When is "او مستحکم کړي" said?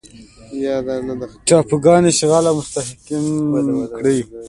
2.47-4.19